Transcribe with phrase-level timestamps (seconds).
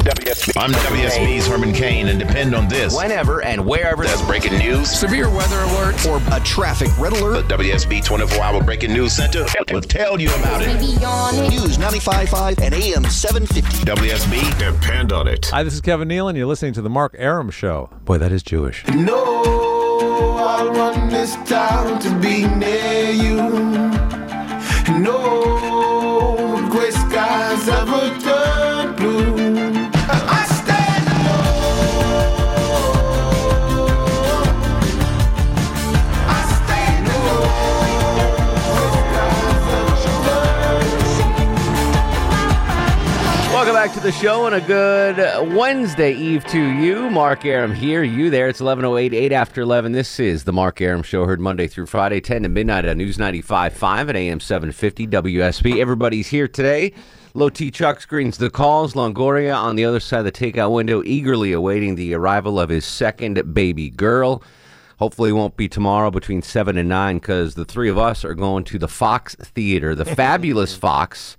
[0.00, 2.96] I'm WSB's Herman Cain, and depend on this.
[2.96, 4.90] Whenever and wherever There's breaking news.
[4.98, 7.42] severe weather alert, or a traffic red The.
[7.42, 10.80] WSB 24 Hour Breaking News Center will tell you about it.
[10.80, 13.84] News 95.5 and AM 750.
[13.84, 15.46] WSB, depend on it.
[15.50, 16.34] Hi, this is Kevin Nealon.
[16.34, 17.90] You're listening to the Mark Arum Show.
[18.06, 18.86] Boy, that is Jewish.
[18.88, 23.36] No, I want this town to be near you.
[24.98, 25.79] No
[43.86, 45.16] back to the show and a good
[45.56, 47.08] Wednesday Eve to you.
[47.08, 48.46] Mark Arum here, you there.
[48.46, 49.92] It's 11.08, 8 after 11.
[49.92, 53.16] This is the Mark Arum Show, heard Monday through Friday, 10 to midnight on News
[53.16, 55.80] 95.5 at AM 750 WSB.
[55.80, 56.92] Everybody's here today.
[57.32, 58.92] Low T Chuck screens the calls.
[58.92, 62.84] Longoria on the other side of the takeout window, eagerly awaiting the arrival of his
[62.84, 64.42] second baby girl.
[64.98, 68.34] Hopefully, it won't be tomorrow between 7 and 9 because the three of us are
[68.34, 71.38] going to the Fox Theater, the fabulous Fox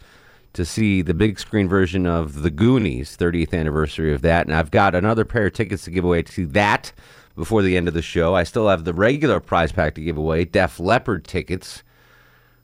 [0.53, 4.47] to see the big screen version of The Goonies, 30th anniversary of that.
[4.47, 6.91] And I've got another pair of tickets to give away to that
[7.35, 8.35] before the end of the show.
[8.35, 11.83] I still have the regular prize pack to give away, Def Leppard tickets.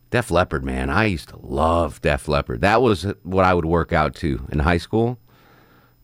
[0.09, 2.61] Def Leppard, man, I used to love Def Leppard.
[2.61, 5.19] That was what I would work out to in high school.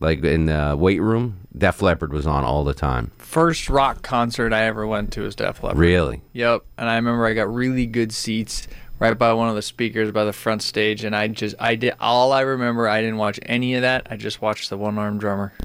[0.00, 3.12] Like in the weight room, Def Leppard was on all the time.
[3.16, 5.78] First rock concert I ever went to was Def Leppard.
[5.78, 6.22] Really?
[6.32, 8.68] Yep, and I remember I got really good seats
[9.04, 11.94] right by one of the speakers by the front stage, and I just I did
[12.00, 12.88] all I remember.
[12.88, 14.06] I didn't watch any of that.
[14.10, 15.52] I just watched the one armed drummer.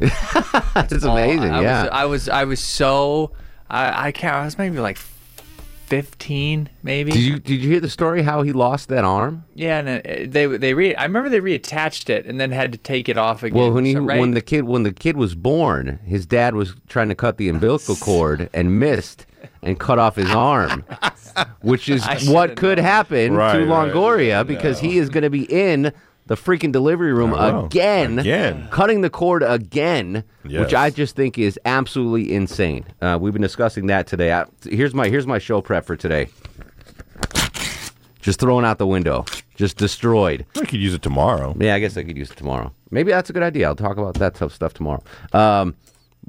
[0.74, 1.52] That's All- amazing.
[1.52, 1.82] I yeah.
[1.84, 3.32] was, I was I was so
[3.70, 4.98] I I can't I was maybe like
[5.86, 7.12] fifteen maybe.
[7.12, 9.44] did you did you hear the story how he lost that arm?
[9.56, 12.78] Yeah, and it, they they re I remember they reattached it and then had to
[12.78, 13.58] take it off again.
[13.58, 14.20] Well, when he So, right?
[14.20, 17.50] when the kid when the kid was born, his dad was trying to cut the
[17.50, 19.26] umbilical cord and missed
[19.62, 20.84] and cut off his arm,
[21.62, 22.86] which is what could known.
[22.86, 23.92] happen Right, to right.
[23.92, 25.92] Longoria because he is going to be in
[26.28, 27.66] the freaking delivery room know.
[27.66, 28.68] again, Again.
[28.70, 32.86] cutting the cord again, which I just think is absolutely insane.
[33.02, 34.32] Uh, we've been discussing that today.
[34.32, 36.28] I, here's my here's my show prep for today.
[38.22, 39.24] Just thrown out the window,
[39.56, 40.46] just destroyed.
[40.58, 41.56] I could use it tomorrow.
[41.58, 42.74] Yeah, I guess I could use it tomorrow.
[42.92, 43.66] Maybe that's a good idea.
[43.68, 45.02] I'll talk about that tough stuff tomorrow.
[45.32, 45.74] Um,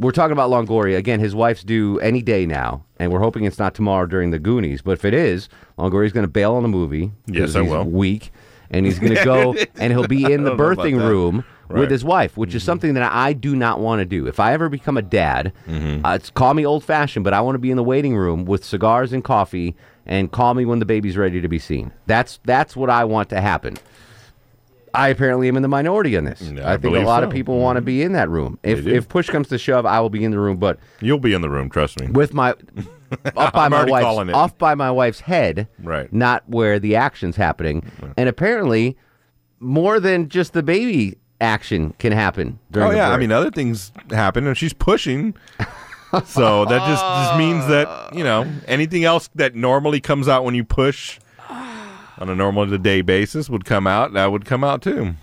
[0.00, 1.20] we're talking about Longoria again.
[1.20, 4.82] His wife's due any day now, and we're hoping it's not tomorrow during the Goonies.
[4.82, 7.12] But if it is, Longoria's going to bail on the movie.
[7.26, 7.84] Yes, I will.
[7.84, 8.32] Weak,
[8.70, 10.98] and he's going to go and he'll be in the I don't know about birthing
[11.08, 11.82] room with Right.
[11.84, 11.92] Mm-hmm.
[11.92, 14.26] his wife, which is something that I do not want to do.
[14.26, 16.04] If I ever become a dad, Mm-hmm.
[16.04, 18.44] uh, it's call me old fashioned, but I want to be in the waiting room
[18.44, 21.92] with cigars and coffee, and call me when the baby's ready to be seen.
[22.06, 23.76] That's that's what I want to happen.
[24.94, 26.40] I apparently am in the minority on this.
[26.40, 27.86] Yeah, I, I think a lot of people want to mm-hmm.
[27.86, 28.58] be in that room.
[28.62, 31.32] If if push comes to shove, I will be in the room, but You'll be
[31.32, 32.06] in the room, trust me.
[32.08, 32.54] with my
[33.36, 36.12] off by my wife's off by my wife's head, Right.
[36.12, 37.90] Not where the action's happening.
[38.16, 38.96] And apparently,
[39.58, 42.88] more than just the baby action can happen during.
[42.88, 45.34] Oh the yeah, I mean other things happen, and she's pushing.
[46.24, 50.56] So that just just means that you know anything else that normally comes out when
[50.56, 51.20] you push
[52.20, 54.12] on a normal day basis would come out.
[54.12, 55.14] That would come out too.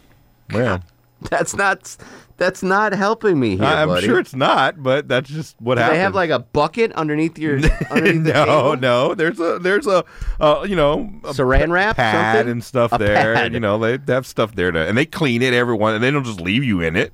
[0.51, 0.79] Yeah,
[1.29, 1.95] that's not
[2.37, 4.05] that's not helping me here, I, am buddy.
[4.05, 5.95] sure it's not, but that's just what Do happens.
[5.97, 7.55] they have like a bucket underneath your
[7.91, 8.77] underneath the no, table?
[8.77, 9.15] no.
[9.15, 10.05] There's a there's a
[10.39, 12.51] uh, you know a Saran wrap, pad something?
[12.51, 13.33] and stuff A there.
[13.35, 13.53] pad.
[13.53, 16.11] You know they, they have stuff there to and they clean it everyone and they
[16.11, 17.13] don't just leave you in it.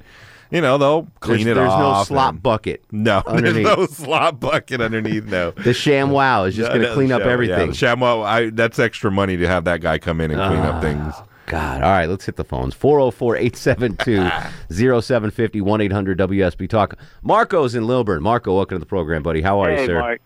[0.51, 2.09] You know they'll clean there's, it there's off.
[2.09, 2.83] no slop and- bucket.
[2.91, 3.65] No, underneath.
[3.65, 5.25] there's no slop bucket underneath.
[5.25, 5.51] No.
[5.51, 7.69] The sham wow is just No, going to no, clean up Sham- Yeah, everything.
[7.71, 10.75] the ShamWow, I that's extra money to have that guy come in and clean Ah.
[10.77, 11.13] up things.
[11.45, 11.81] God.
[11.83, 12.73] All right, let's hit the phones.
[12.73, 14.29] 404 872
[14.71, 16.95] 0750 1 800 WSB Talk.
[17.21, 18.23] Marco's in Lilburn.
[18.23, 19.41] Marco, welcome to the program, buddy.
[19.41, 19.99] How are you, sir?
[19.99, 20.21] Mark.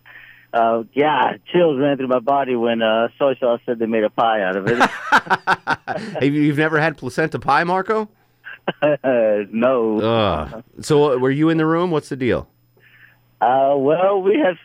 [0.53, 4.09] Uh, yeah, chills ran through my body when uh, soy sauce said they made a
[4.09, 4.77] pie out of it.
[6.17, 8.09] Have you, you've never had placenta pie, Marco?
[9.51, 9.99] no.
[10.01, 10.63] Ugh.
[10.81, 11.91] So, uh, were you in the room?
[11.91, 12.47] What's the deal?
[13.41, 14.55] Uh, well, we have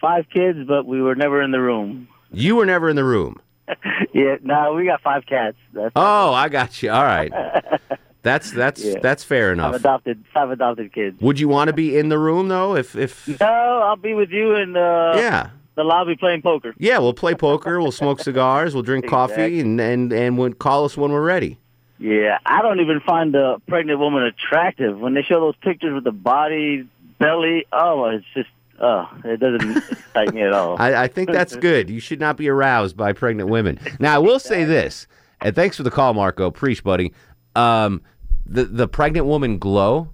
[0.00, 2.08] five kids, but we were never in the room.
[2.32, 3.40] You were never in the room.
[4.12, 5.56] Yeah, no, we got five cats.
[5.72, 6.90] That's Oh, I got you.
[6.90, 7.32] All right.
[8.22, 8.98] That's that's Yeah.
[9.02, 9.74] that's fair I've enough.
[9.76, 10.22] adopted.
[10.36, 11.20] I've adopted kids.
[11.20, 12.76] Would you want to be in the room though?
[12.76, 15.50] If if No, I'll be with you in uh, yeah.
[15.74, 16.72] the lobby playing poker.
[16.78, 17.80] Yeah, we'll play poker.
[17.80, 18.74] We'll smoke cigars.
[18.74, 21.58] We'll drink coffee, and and and we'll call us when we're ready.
[22.02, 26.02] Yeah, I don't even find the pregnant woman attractive when they show those pictures with
[26.02, 26.88] the body,
[27.20, 27.64] belly.
[27.72, 28.48] Oh, it's just,
[28.80, 30.76] oh, it doesn't excite me at all.
[30.80, 31.88] I, I think that's good.
[31.88, 33.78] You should not be aroused by pregnant women.
[34.00, 35.06] Now, I will say this,
[35.40, 36.50] and thanks for the call, Marco.
[36.50, 37.12] Preach, buddy.
[37.54, 38.02] Um,
[38.46, 40.10] the the pregnant woman glow.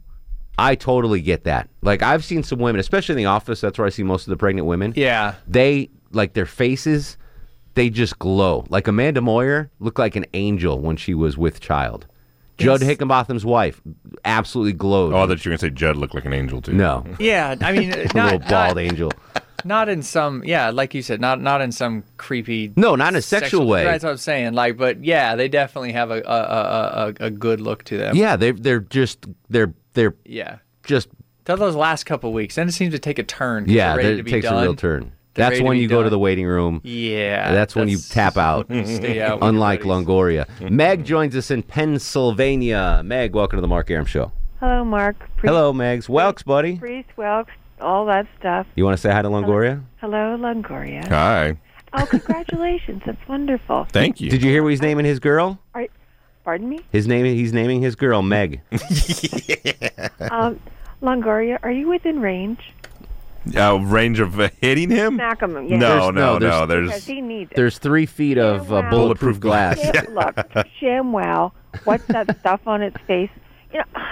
[0.58, 1.68] I totally get that.
[1.82, 3.60] Like I've seen some women, especially in the office.
[3.60, 4.92] That's where I see most of the pregnant women.
[4.96, 5.36] Yeah.
[5.46, 7.16] They like their faces.
[7.78, 8.64] They just glow.
[8.68, 12.06] Like Amanda Moyer looked like an angel when she was with child.
[12.56, 12.90] Judd Yes.
[12.90, 13.80] Hickenbotham's wife
[14.24, 15.14] absolutely glowed.
[15.14, 16.72] Oh, that you were gonna say Judd looked like an angel too.
[16.72, 17.54] no, Yeah.
[17.60, 19.12] I mean, uh, a not, little bald not, angel.
[19.64, 22.72] not in some, yeah, like you said, not not in some creepy.
[22.74, 23.84] No, not in a sexual way.
[23.84, 24.54] That's what I'm saying.
[24.54, 28.16] Like, but yeah, they definitely have a a, a, a, a good look to them.
[28.16, 30.58] Yeah, they they're just they're they're Yeah.
[30.82, 31.08] just
[31.44, 33.64] Till those last couple weeks, then it seems to take a turn.
[33.66, 33.90] 'cause yeah.
[33.90, 34.58] they're ready there- to It be takes done.
[34.58, 35.12] a real turn.
[35.34, 36.80] They're That's when be you go to the waiting room.
[36.84, 37.52] Yeah.
[37.52, 38.66] That's when you tap out.
[38.66, 39.38] Stay out.
[39.42, 39.82] Unlike.
[39.82, 40.46] Longoria.
[40.70, 43.02] Meg joins us in Pennsylvania.
[43.04, 44.32] Meg, welcome to the Mark Arum Show.
[44.60, 45.18] Hello, Mark.
[45.36, 46.08] Priest, Hello, Megs.
[46.08, 46.78] Welks, buddy.
[46.78, 48.66] Priest, Welks, all that stuff.
[48.74, 49.84] You want to say hi to Longoria?
[50.00, 51.06] Hello, Longoria.
[51.08, 51.56] Hi.
[51.92, 53.02] Oh, congratulations.
[53.06, 53.86] That's wonderful.
[53.92, 54.30] Thank you.
[54.30, 55.60] Did you hear what he's naming his girl?
[56.44, 56.80] Pardon me?
[56.90, 58.62] His name he's naming his girl Meg.
[60.30, 60.58] Um,
[61.02, 62.72] Longoria, are you within range?
[63.56, 65.14] Uh, range of uh, hitting him?
[65.14, 65.52] Smack him.
[65.66, 65.76] Yeah.
[65.76, 66.66] No, There's- no, no, there's- no.
[66.66, 67.54] Because There's he needs it.
[67.56, 68.90] There's three feet of uh, wow.
[68.90, 69.78] bulletproof glass.
[69.94, 70.34] Yeah, look,
[70.80, 71.52] ShamWow,
[71.84, 73.30] what's that stuff on its face?
[73.72, 74.02] You know,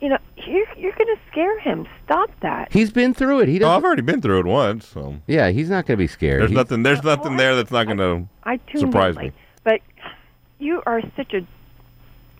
[0.00, 1.86] you know, you're, you're going to scare him.
[2.04, 2.72] Stop that.
[2.72, 3.48] He's been through it.
[3.48, 3.76] He Oh, doesn't.
[3.78, 6.40] I've already been through it once, so yeah, he's not going to be scared.
[6.42, 6.82] there's He- nothing.
[6.82, 8.26] There's nothing there that's not gonna.
[8.44, 9.32] I tuned Surprise in me.
[9.64, 9.80] But
[10.58, 11.40] you are such a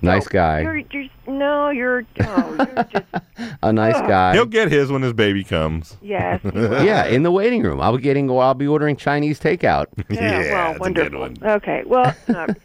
[0.03, 0.61] nice guy.
[0.63, 3.05] You're, you're no, you're oh, you're just
[3.63, 4.35] A nice guy.
[4.35, 5.97] He'll get his when his baby comes.
[6.03, 6.41] yes.
[6.55, 7.81] yeah, in the waiting room.
[7.81, 8.31] I'll be getting.
[8.31, 9.87] I'll be ordering Chinese takeout.
[10.09, 11.21] Yeah, Yeah, well, that's a good wonderful.
[11.21, 11.57] one.
[11.57, 12.57] Okay, well, um,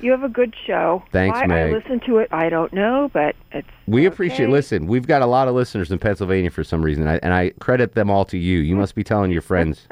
[0.00, 1.02] you have a good show.
[1.12, 1.72] Thanks, Why Meg.
[1.72, 3.68] I listen to it, I don't know, but it's.
[3.86, 4.48] We appreciate.
[4.50, 7.50] Listen, we've got a lot of listeners in Pennsylvania for some reason, I, and I
[7.60, 8.58] credit them all to you.
[8.58, 9.86] You must be telling your friends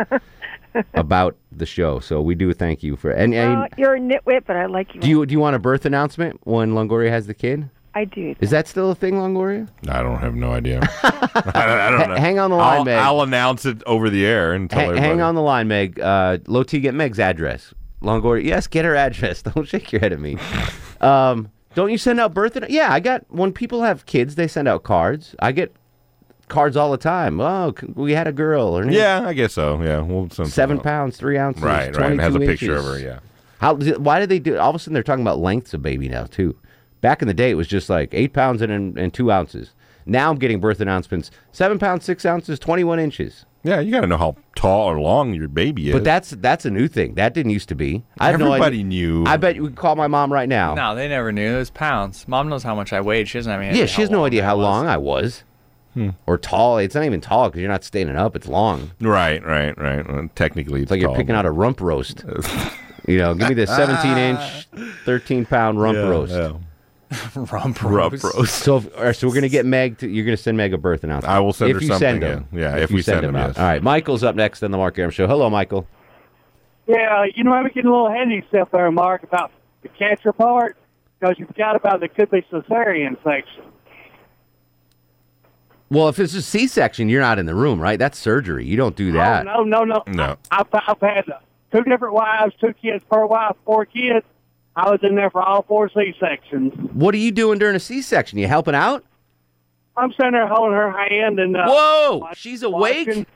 [0.94, 2.00] about the show.
[2.00, 3.11] So we do thank you for.
[3.11, 5.00] And, and Uh, you're a nitwit, but I like you.
[5.00, 7.71] do you do you want a birth announcement when Longoria has the kid?
[7.97, 8.35] I do.
[8.41, 9.69] Is that still a thing, Longoria?
[9.88, 10.81] I don't have no idea.
[11.03, 11.11] I,
[11.44, 12.17] don't, I don't know.
[12.17, 12.99] Hang on the line, I'll, Meg.
[12.99, 15.06] I'll announce it over the air and tell Ha- everybody.
[15.09, 16.00] hang on the line, Meg.
[16.00, 17.73] Uh, low T, get Meg's address.
[18.03, 19.43] Longoria, yes, get her address.
[19.43, 20.37] Don't shake your head at me.
[21.00, 22.59] Um, don't you send out birth?
[22.69, 23.25] Yeah, I got.
[23.31, 25.35] When people have kids, they send out cards.
[25.38, 25.73] I get
[26.55, 27.41] cards all the time.
[27.41, 28.77] Oh, we had a girl.
[28.77, 29.83] Her name Yeah, I guess so.
[29.83, 31.62] Yeah, we'll seven some pounds, three ounces.
[31.62, 32.12] Right, right.
[32.12, 33.03] It has a 22 picture of inches.
[33.03, 33.09] her.
[33.09, 33.19] Yeah.
[33.59, 33.75] How?
[33.77, 34.59] Why did they do?
[34.59, 36.56] All of a sudden, they're talking about lengths of baby now too.
[37.01, 39.73] Back in the day, it was just like eight pounds and, and, and two ounces.
[40.06, 43.45] Now I'm getting birth announcements: seven pounds, six ounces, twenty-one inches.
[43.62, 45.95] Yeah, you got to know how tall or long your baby is.
[45.95, 47.15] But that's that's a new thing.
[47.15, 48.05] That didn't used to be.
[48.19, 48.85] I have no everybody idea.
[48.85, 49.25] knew.
[49.27, 50.75] I bet you could call my mom right now.
[50.75, 51.55] No, they never knew.
[51.55, 52.29] It was pounds.
[52.29, 53.27] Mom knows how much I weighed.
[53.29, 53.83] She doesn't have any idea.
[53.83, 54.65] yeah, she has no idea that how was.
[54.65, 55.45] long I was.
[55.94, 56.11] Hmm.
[56.26, 56.79] Or tall.
[56.79, 58.35] It's not even tall because you're not standing up.
[58.37, 58.91] It's long.
[59.00, 60.06] Right, right, right.
[60.08, 62.25] Well, technically, it's It's like you're picking but- out a rump roast.
[63.08, 64.69] you know, give me the 17 inch,
[65.05, 66.32] 13 pound rump Yeah, roast.
[66.32, 66.52] yeah.
[67.37, 67.52] Rump
[67.82, 68.25] Rump roast.
[68.25, 68.55] roast.
[68.64, 69.99] So, if, all right, so we're gonna get Meg.
[69.99, 71.32] To, you're gonna send Meg a birth announcement.
[71.32, 72.49] I will send if her you something, Send them.
[72.50, 72.76] yeah.
[72.76, 73.37] Yeah, if we you send him.
[73.37, 73.49] out.
[73.50, 73.59] yes.
[73.59, 75.28] All right, Michael's up next on the Mark Arum Show.
[75.28, 75.87] Hello, Michael.
[76.88, 79.52] Yeah, you know, I'm getting a little ahead of yourself there, Mark, about
[79.83, 80.76] the cancer part,
[81.21, 83.62] because you forgot about there could be cesarean section.
[85.91, 87.99] Well, if it's a C-section, you're not in the room, right?
[87.99, 88.64] That's surgery.
[88.67, 89.47] You don't do that.
[89.47, 90.12] Oh, no, no, no.
[90.12, 90.37] No.
[90.50, 91.25] I've, I've had
[91.73, 94.25] two different wives, two kids per wife, four kids.
[94.76, 96.73] I was in there for all four C-sections.
[96.95, 98.38] What are you doing during a C-section?
[98.38, 99.05] You helping out?
[99.97, 103.07] I'm sitting there holding her hand and uh, Whoa, watch- she's awake.
[103.07, 103.26] watching.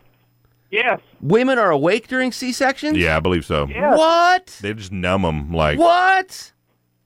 [0.71, 2.99] Yes, Women are awake during C-sections.
[2.99, 3.67] Yeah, I believe so.
[3.69, 3.97] yes.
[3.97, 4.59] What?
[4.61, 6.52] They just numb them, like, What?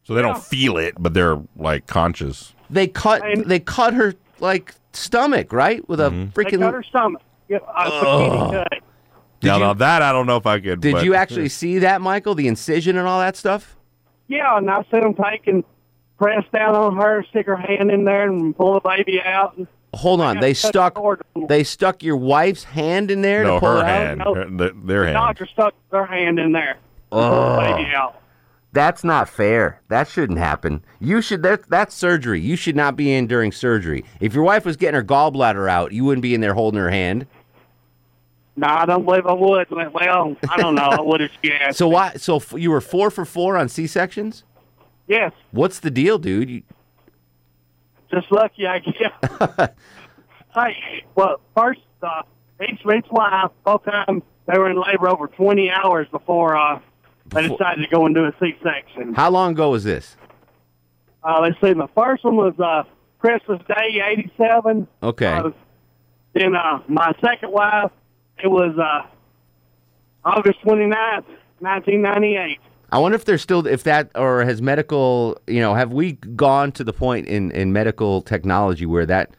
[0.04, 0.28] so they Yeah.
[0.32, 2.54] don't feel it, but they're like conscious.
[2.70, 3.24] They cut.
[3.24, 5.86] And- They cut her like stomach, right?
[5.88, 6.24] With a Mm-hmm.
[6.34, 6.58] They freaking.
[6.60, 7.22] cut her stomach.
[7.48, 8.68] Yeah, a bikini cut.
[9.42, 10.80] now, you- now that I don't know if I could.
[10.80, 12.34] Did but- you actually see that, Michael?
[12.34, 13.76] The incision and all that stuff.
[14.28, 15.64] Yeah, and I see them take and
[16.18, 19.56] press down on her, stick her hand in there, and pull the baby out.
[19.58, 20.40] And Hold on.
[20.40, 20.96] They stuck.
[21.48, 23.88] They stuck your wife's hand in there No, to pull her it out.
[24.06, 24.22] hand.
[24.24, 24.34] No.
[24.34, 25.14] Her- th- their hand.
[25.14, 26.78] doctor stuck their hand in there,
[27.10, 27.20] pull
[27.56, 28.21] the baby out.
[28.72, 29.82] That's not fair.
[29.88, 30.82] That shouldn't happen.
[30.98, 31.42] You should.
[31.42, 32.40] That, that's surgery.
[32.40, 34.04] You should not be in during surgery.
[34.20, 36.90] If your wife was getting her gallbladder out, you wouldn't be in there holding her
[36.90, 37.26] hand.
[38.56, 39.70] No, I don't believe I would.
[39.70, 40.82] Well, I don't know.
[40.82, 41.78] I would have she asked.
[41.78, 42.14] So why?
[42.14, 44.44] So f- you were four for four on C sections.
[45.06, 45.32] Yes.
[45.50, 46.48] What's the deal, dude?
[46.48, 46.62] You,
[48.10, 49.68] just lucky, I guess.
[50.54, 52.22] hey, well, first, uh,
[52.62, 56.78] each each wife, both times they were in labor over 20 hours before uh,
[57.34, 59.14] they decided to go and do a C-section.
[59.14, 60.16] How long ago was this?
[61.22, 62.82] Uh, let's see, my first one was uh,
[63.18, 64.86] Christmas Day, 87.
[65.02, 65.26] Okay.
[65.26, 65.50] Uh,
[66.34, 67.90] then uh, my second wife,
[68.42, 69.06] it was uh,
[70.24, 71.24] August 29th,
[71.60, 72.58] 1998.
[72.90, 76.72] I wonder if there's still if that or has medical you know have we gone
[76.72, 79.34] to the point in in medical technology where that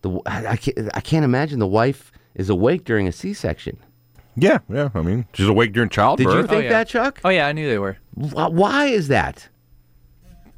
[0.00, 3.78] the I, I can't, I can't imagine the wife is awake during a C-section.
[4.36, 4.88] Yeah, yeah.
[4.94, 6.26] I mean, she's awake during childbirth.
[6.26, 6.70] Did you oh, think yeah.
[6.70, 7.20] that, Chuck?
[7.24, 7.98] Oh yeah, I knew they were.
[8.16, 9.48] Wh- Why is that?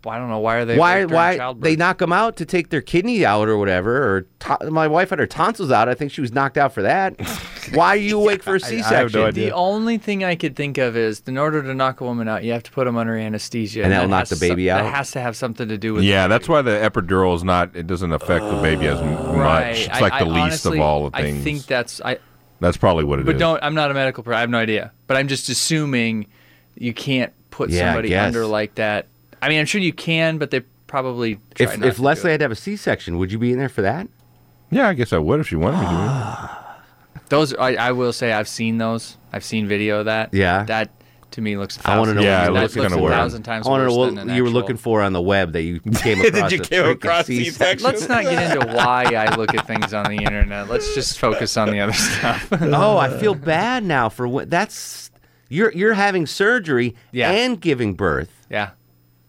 [0.04, 1.64] Well, I don't know why are they why awake during why childbirth?
[1.64, 3.97] they knock them out to take their kidney out or whatever?
[4.16, 5.88] Or to- my wife had her tonsils out.
[5.88, 7.21] I think she was knocked out for that.
[7.75, 9.35] why are you awake for a C-section?
[9.35, 12.45] The only thing I could think of is, in order to knock a woman out,
[12.45, 14.71] you have to put them under anesthesia, And that'll that knock has the some- baby
[14.71, 14.85] out?
[14.85, 16.04] That has to have something to do with.
[16.04, 17.75] Yeah, that's why the epidural is not.
[17.75, 19.71] It doesn't affect the baby as m- Right.
[19.71, 19.88] much.
[19.88, 21.40] It's like I the least honestly- of all the things.
[21.40, 22.18] I think that's I.
[22.61, 23.27] That's probably what it is.
[23.27, 23.63] But don't.
[23.63, 24.23] I'm not a medical.
[24.25, 24.93] Pro, I have no idea.
[25.07, 26.27] But I'm just assuming
[26.75, 28.27] you can't put Yeah, I somebody guess.
[28.27, 29.07] under like that.
[29.43, 31.37] I mean, I'm sure you can, but they probably.
[31.55, 32.33] Try If not if to do Leslie it.
[32.33, 34.09] had to have a C-section, would you be in there for that?
[34.71, 35.91] Yeah, I guess I would if she wanted me to.
[35.93, 36.79] Ah.
[37.29, 39.17] those, I, I will say, I've seen those.
[39.33, 40.33] I've seen video of that.
[40.35, 40.65] Yeah.
[40.65, 40.91] That
[41.37, 41.78] to me looks.
[41.78, 42.21] A I want to know.
[42.21, 43.14] Yeah, what it you were that looks looking looks kinda weird.
[43.16, 45.52] thousand times I want to know what an you were looking for on the web
[45.52, 46.50] that you came across.
[46.50, 47.85] Did you came across C-section.
[47.87, 50.69] Let's not get into why I look at things on the internet.
[50.69, 52.49] Let's just focus on the other stuff.
[52.61, 55.11] oh, I feel bad now for what that's
[55.49, 57.31] you're you're having surgery Yeah.
[57.31, 58.47] and giving birth.
[58.50, 58.71] yeah,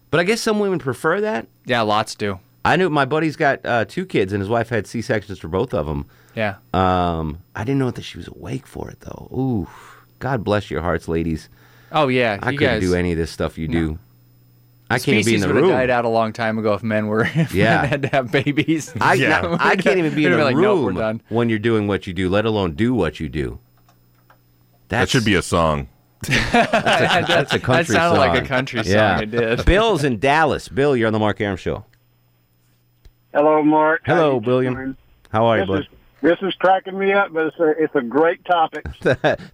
[0.09, 1.47] But I guess some women prefer that.
[1.65, 2.39] yeah, lots do.
[2.65, 5.47] I knew my buddy's got uh, two kids and his wife had C sections for
[5.47, 6.05] both of them.
[6.35, 6.55] Yeah.
[6.73, 9.29] Um, I didn't know that she was awake for it though.
[9.31, 9.67] Ooh,
[10.19, 11.47] God bless your hearts, ladies.
[11.91, 12.81] Oh yeah, I you couldn't guys.
[12.81, 13.99] do any of this stuff you do.
[14.89, 15.71] I can't even be in species the would have room.
[15.71, 17.81] died out a long time ago if men were if Yeah.
[17.81, 18.93] men had to have babies.
[19.01, 19.41] I, Yeah.
[19.41, 21.21] now, I can't even be in We'd a like, nope, room done.
[21.29, 23.59] when you're doing what you do, let alone do what you do.
[24.89, 25.89] That should be a song.
[26.27, 28.93] that's a country That sounded like a country song.
[28.93, 29.19] Yeah.
[29.19, 29.65] It did.
[29.65, 30.67] Bill's in Dallas.
[30.69, 31.85] Bill, you're on the Mark Arum Show.
[33.33, 34.01] Hello, Mark.
[34.05, 34.97] Hello, you William.
[35.29, 35.96] How are you, This bud?
[36.21, 38.87] Is this is cracking me up, but it's a it's a great topic.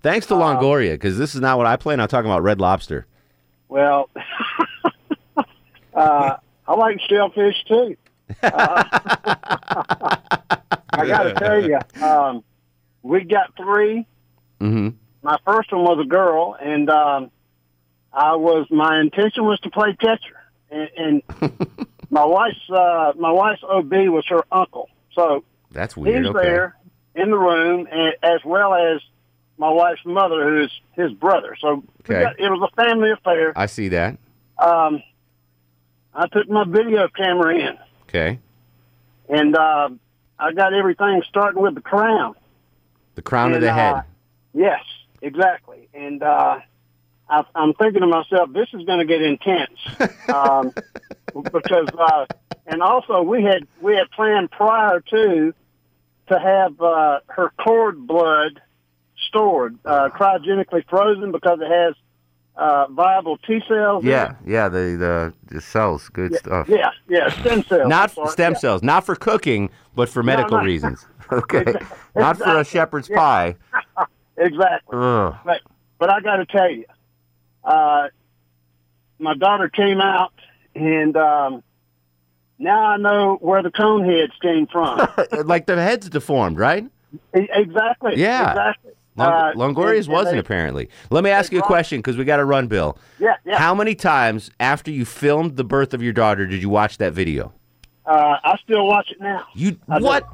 [0.02, 2.44] Thanks to Longoria, because this is not what I plan on talking about.
[2.44, 3.06] Red Lobster.
[3.70, 4.10] Well,
[5.94, 7.98] uh, I like shellfish too.
[8.42, 8.84] Uh,
[10.96, 12.44] I got to tell you, um,
[13.02, 14.06] we got three.
[14.62, 14.90] Mm-hmm.
[15.22, 17.32] My first one was a girl, and um,
[18.12, 20.40] I was my intention was to play catcher,
[20.70, 21.24] and, and
[22.10, 25.44] my wife's uh, my wife's OB was her uncle, so
[25.74, 26.24] That's weird.
[26.26, 26.42] He's okay.
[26.42, 26.76] there
[27.16, 29.02] in the room, and, as well as
[29.58, 31.56] my wife's mother, who is his brother.
[31.60, 32.22] So Okay.
[32.22, 33.54] got, it was a family affair.
[33.56, 34.18] I see that.
[34.58, 35.02] Um,
[36.14, 38.40] I took my video camera in, Okay.
[39.30, 39.90] and uh,
[40.40, 42.36] I got everything starting with the crown.
[43.16, 44.04] The crown of And, the uh, head.
[44.54, 44.82] Yes,
[45.22, 45.88] exactly.
[45.94, 46.60] And uh,
[47.30, 49.80] I, I'm thinking to myself, this is going to get intense
[50.34, 50.74] um,
[51.34, 52.26] because, uh,
[52.68, 55.54] and also we had we had planned prior to
[56.28, 58.62] to have uh, her cord blood
[59.28, 61.96] stored, uh, cryogenically frozen because it has
[62.56, 64.04] uh, viable T cells.
[64.04, 64.70] Yeah, yeah.
[64.70, 66.70] The the, the cells, good stuff.
[66.70, 67.88] Yeah, yeah, stem cells.
[67.88, 68.60] Not stem Yeah.
[68.60, 70.64] cells, not for cooking, but for medical no.
[70.64, 71.06] reasons.
[71.32, 71.74] Okay.
[72.16, 73.18] Not for a shepherd's Yeah.
[73.18, 73.56] pie.
[74.36, 74.98] Exactly.
[74.98, 75.36] Ugh.
[75.46, 75.62] But
[76.00, 76.86] but I got to tell you,
[77.64, 78.08] uh,
[79.20, 80.34] my daughter came out,
[80.76, 81.64] and um,
[82.64, 85.08] now I know where the cone heads came from.
[85.46, 86.86] like the head's deformed, right?
[87.34, 88.14] Exactly.
[88.16, 88.50] Yeah.
[88.52, 88.92] Exactly.
[89.16, 90.90] Long- Uh, Longoria's and- and wasn't they- apparently.
[91.12, 92.98] Let me ask you a question because we got to run, Bill.
[93.20, 93.58] Yeah, yeah.
[93.60, 97.14] How many times after you filmed the birth of your daughter did you watch that
[97.14, 97.54] video?
[98.06, 99.46] Uh, I still watch it now.
[99.54, 100.28] You I what?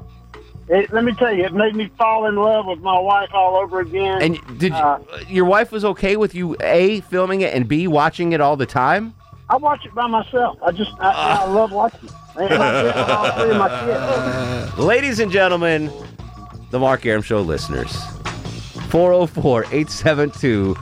[0.68, 3.56] It, let me tell you, it made me fall in love with my wife all
[3.56, 4.22] over again.
[4.22, 7.86] And did you, Uh, your wife was okay with you a filming it and b
[7.88, 9.12] watching it all the time?
[9.48, 10.56] I watch it by myself.
[10.64, 11.10] I just I,
[11.42, 12.14] I love watching it.
[12.36, 14.78] And I do it with all three of my kids.
[14.84, 15.90] Ladies and gentlemen,
[16.70, 17.92] the Mark Arum Show listeners,
[18.90, 20.74] 404 872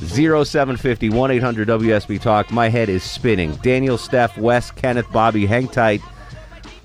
[0.00, 2.50] 0750 1 800 WSB Talk.
[2.50, 3.52] My head is spinning.
[3.56, 6.00] Daniel, Steph, Wes, Kenneth, Bobby, hang tight.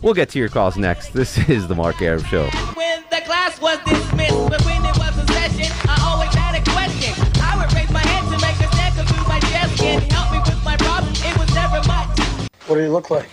[0.02, 1.10] We'll get to your calls next.
[1.14, 2.46] This is the Mark Arum Show.
[2.76, 6.64] When the class was dismissed, but when it was a session, I always had a
[6.72, 7.14] question.
[7.42, 9.78] I would raise my hand to make a step through my chest.
[9.78, 11.12] Can you help me with my problem?
[11.16, 12.20] It was never much.
[12.68, 13.30] What did he look like?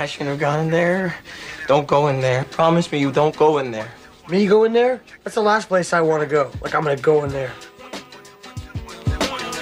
[0.00, 1.16] I shouldn't have gone in there.
[1.66, 2.44] Don't go in there.
[2.44, 3.90] Promise me you don't go in there.
[4.28, 5.02] Me go in there?
[5.24, 6.52] That's the last place I want to go.
[6.60, 7.52] Like I'm gonna go in there.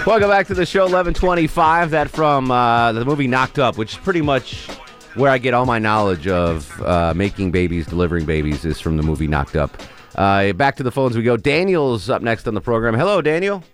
[0.07, 1.91] Welcome back to the show, 1125.
[1.91, 4.69] That from uh, the movie Knocked Up, which is pretty much
[5.15, 9.03] where I get all my knowledge of uh, making babies, delivering babies, is from the
[9.03, 9.75] movie Knocked Up.
[10.17, 11.39] Uh, back to the phones we go.
[11.39, 12.95] Daniel's up next on the program.
[12.95, 13.65] Hello, Daniel.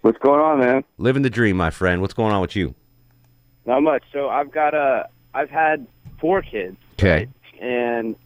[0.00, 0.84] What's going on, man?
[0.98, 2.00] Living the dream, my friend.
[2.00, 2.74] What's going on with you?
[3.64, 4.02] Not much.
[4.12, 5.08] So I've got a.
[5.34, 5.86] I've had
[6.18, 7.28] four kids, Okay.
[7.60, 8.16] and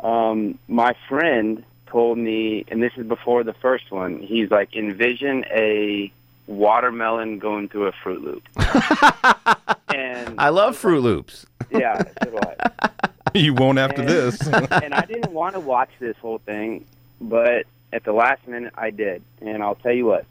[0.00, 4.20] um, my friend told me, and this is before the first one.
[4.20, 6.10] He's like, envision a
[6.46, 8.42] watermelon going through a Froot Loop.
[9.94, 11.46] and I love Froot Loops.
[11.70, 12.90] yeah, so do I.
[13.32, 14.40] You won't after this.
[14.48, 16.84] and I didn't want to watch this whole thing,
[17.20, 19.22] but at the last minute I did.
[19.40, 20.24] And I'll tell you what,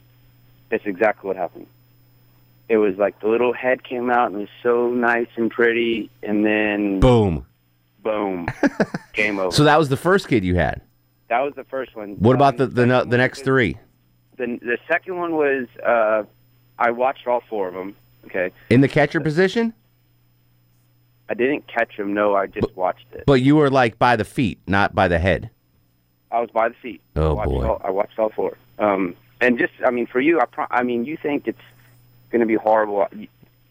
[0.70, 1.68] that's exactly what happened.
[2.69, 6.09] It was like the little head came out and it was so nice and pretty,
[6.23, 7.45] and then Boom.
[8.03, 8.47] boom,
[9.13, 9.51] game over.
[9.55, 10.81] So that was the first kid you had.
[11.29, 12.11] that was the first one.
[12.19, 13.77] What about Um, the the, the next three?
[14.38, 16.23] the the second one was uh,
[16.77, 17.95] I watched all four of them.
[18.25, 19.73] Okay, In the catcher position?
[21.29, 22.13] I didn't catch them.
[22.13, 23.23] No, I just watched it.
[23.25, 25.49] But you were like by the feet, not by the head.
[26.31, 27.01] I was by the feet.
[27.15, 27.65] Oh, I boy.
[27.67, 28.57] All, I watched all four.
[28.77, 31.57] Um, and just, I mean, for you, I, pro- I mean, you think it's
[32.29, 33.07] going to be horrible.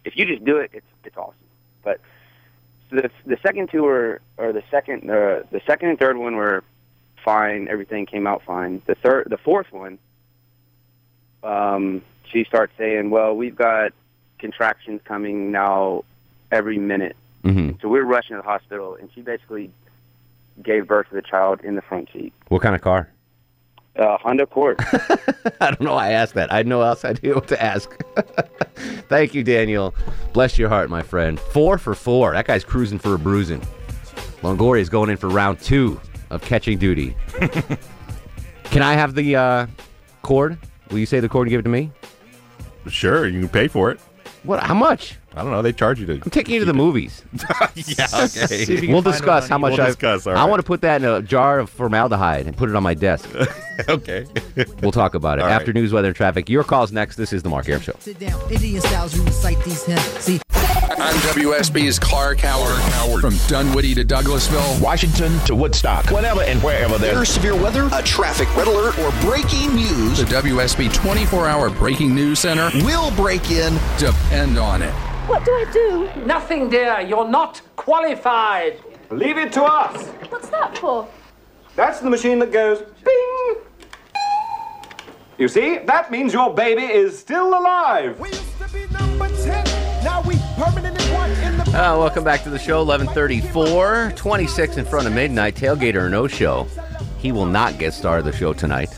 [0.04, 1.34] If you just do it, it's it's awesome.
[1.82, 2.00] But
[2.90, 6.64] the the second two were, or the second, uh, the second and third one were
[7.24, 7.68] fine.
[7.68, 8.82] Everything came out fine.
[8.86, 9.98] The third, the fourth one,
[11.42, 13.92] um, she starts saying, "Well, we've got
[14.38, 16.04] contractions coming now
[16.50, 19.70] every minute." hmm So we're rushing to the hospital, and she basically
[20.62, 22.32] gave birth to the child in the front seat.
[22.48, 23.10] What kind of car?
[23.96, 24.78] Uh, Honda Accord.
[25.60, 26.52] I don't know why I asked that.
[26.52, 28.00] I had no else idea what to ask.
[29.08, 29.94] Thank you, Daniel.
[30.32, 31.40] Bless your heart, my friend.
[31.40, 32.32] Four for four.
[32.32, 33.60] That guy's cruising for a bruising.
[34.42, 37.16] Longoria is going in for round two of catching duty.
[38.64, 39.66] Can I have the uh,
[40.22, 40.58] cord?
[40.90, 41.90] Will you say the cord and give it to me?
[42.86, 44.00] Sure, you can pay for it.
[44.44, 44.62] What?
[44.62, 45.16] How much?
[45.38, 45.62] I don't know.
[45.62, 46.14] They charge you to.
[46.14, 47.22] I'm taking you to the movies.
[47.76, 48.88] yeah, okay.
[48.88, 49.86] We'll discuss how much We'll I.
[49.86, 50.50] discuss, all I right.
[50.50, 53.30] want to put that in a jar of formaldehyde and put it on my desk.
[53.88, 54.26] okay.
[54.82, 55.54] We'll talk about it All right.
[55.54, 56.48] after news, weather, and traffic.
[56.48, 57.14] Your calls next.
[57.14, 57.94] This is the Mark Arum Show.
[58.00, 58.40] Sit down.
[58.52, 60.00] Indian styles, we recite these hymns.
[60.18, 63.20] See, I'm WSB's Clark Howard.
[63.20, 64.82] From Dunwoody to Douglasville.
[64.82, 66.06] Washington to Woodstock.
[66.10, 67.14] Whenever and wherever there.
[67.14, 70.18] There's severe weather, a traffic red alert, or breaking news.
[70.18, 73.78] The WSB 24 hour breaking news center will break in.
[73.98, 74.92] Depend on it.
[75.28, 76.24] What do I do?
[76.24, 77.02] Nothing, dear.
[77.02, 78.80] You're not qualified.
[79.10, 80.06] Leave it to us.
[80.30, 81.06] What's that for?
[81.76, 83.56] That's the machine that goes bing.
[85.36, 88.18] You see, that means your baby is still alive.
[90.02, 92.82] Now we permanently one in the Uh, welcome back to the show.
[92.82, 95.56] 1134, 26 in front of midnight.
[95.56, 96.66] Tailgater no show.
[97.18, 98.88] He will not get started the show tonight.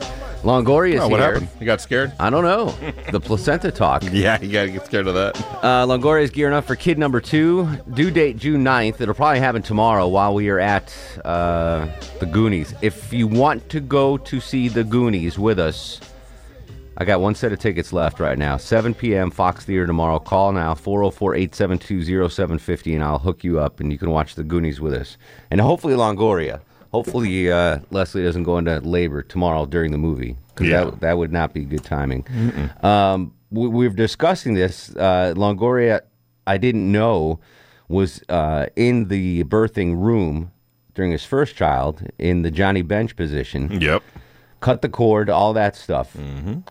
[0.42, 1.32] Longoria is Oh, what here.
[1.34, 1.48] happened?
[1.60, 2.12] You got scared?
[2.18, 2.70] I don't know.
[3.10, 4.02] the placenta talk.
[4.10, 5.36] Yeah, you got to get scared of that.
[5.62, 7.68] Uh, Longoria is gearing up for kid number two.
[7.92, 9.00] Due date June 9th.
[9.00, 11.86] It'll probably happen tomorrow while we are at uh,
[12.20, 12.74] the Goonies.
[12.80, 16.00] If you want to go to see the Goonies with us,
[16.96, 18.56] I got one set of tickets left right now.
[18.56, 19.30] 7 p.m.
[19.30, 20.18] Fox Theater tomorrow.
[20.18, 24.44] Call now 404 872 0750 and I'll hook you up and you can watch the
[24.44, 25.18] Goonies with us.
[25.50, 26.60] And hopefully Longoria.
[26.92, 30.84] Hopefully uh, Leslie doesn't go into labor tomorrow during the movie because Yeah.
[30.84, 32.24] that, that would not be good timing.
[32.82, 34.90] Um, we, we were discussing this.
[34.96, 36.00] Uh, Longoria,
[36.46, 37.40] I didn't know,
[37.88, 40.50] was uh, in the birthing room
[40.94, 43.80] during his first child in the Johnny Bench position.
[43.80, 44.02] Yep.
[44.60, 46.14] Cut the cord, all that stuff.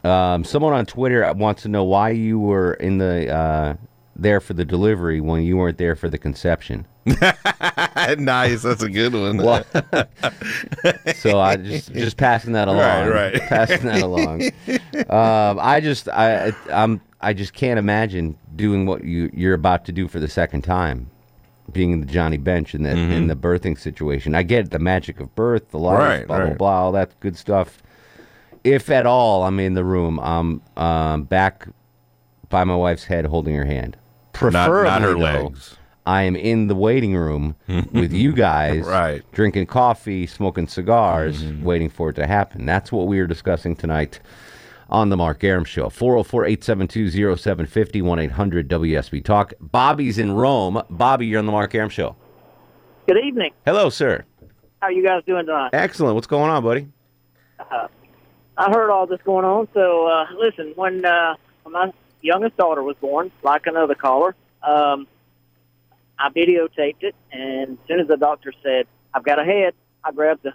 [0.05, 3.75] Um, someone on Twitter wants to know why you were in the uh,
[4.21, 6.85] there for the delivery when you weren't there for the conception.
[7.05, 8.61] nice.
[8.63, 9.37] That's a good one.
[9.37, 9.63] Well,
[11.15, 13.07] so I just just passing that along.
[13.09, 13.41] Right, right.
[13.49, 14.43] Passing that along.
[15.09, 19.91] Um, I just I I'm I just can't imagine doing what you you're about to
[19.91, 21.09] do for the second time,
[21.71, 24.35] being in the Johnny Bench in the in the birthing situation.
[24.35, 26.09] I get the magic of birth, the life, Mm-hmm.
[26.09, 27.81] Right, blah blah blah, all that good stuff.
[28.63, 30.19] If at all, I'm in the room.
[30.19, 31.67] I'm um, back
[32.49, 33.97] by my wife's head, holding her hand.
[34.41, 35.75] Not- not Preferably, her though, legs.
[36.05, 37.55] I am in the waiting room
[37.91, 39.21] with you guys, Right.
[39.31, 41.63] drinking coffee, smoking cigars, Mm-hmm.
[41.63, 42.65] waiting for it to happen.
[42.65, 44.19] That's what we are discussing tonight
[44.89, 45.89] on the Mark Arum Show.
[45.89, 49.53] 404 872 0750 1 800 WSB Talk.
[49.59, 50.81] Bobby's in Rome.
[50.89, 52.15] Bobby, you're on the Mark Arum Show.
[53.07, 53.51] Good evening.
[53.65, 54.25] Hello, sir.
[54.81, 55.71] How are you guys doing tonight?
[55.73, 56.15] Excellent.
[56.15, 56.87] What's going on, buddy?
[57.59, 57.87] Uh,
[58.57, 59.67] I heard all this going on.
[59.73, 65.07] So uh, listen, when uh, when my youngest daughter was born, like another caller, um,
[66.17, 70.11] I videotaped it, and as soon as the doctor said, "I've got a head," I
[70.11, 70.53] grabbed the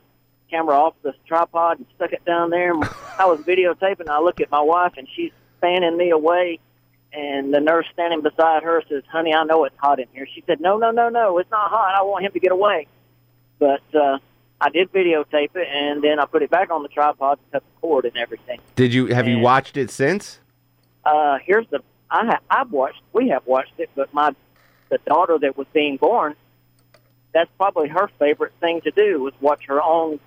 [0.50, 2.74] camera off the tripod and stuck it down there.
[3.18, 4.08] I was videotaping.
[4.08, 6.58] I look at my wife, and she's fanning me away,
[7.12, 10.42] and the nurse standing beside her says, "Honey, I know it's hot in here." She
[10.46, 11.94] said, "No, no, no, no, it's not hot.
[11.96, 12.86] I want him to get away."
[13.58, 14.18] But uh,
[14.60, 17.62] I did videotape it, and then I put it back on the tripod, and cut
[17.62, 18.60] the cord, and everything.
[18.76, 20.40] Did you have you watched it since?
[21.04, 24.34] Uh, here's the I ha- I've watched we have watched it, but my
[24.90, 26.34] the daughter that was being born,
[27.32, 30.20] that's probably her favorite thing to do was watch her own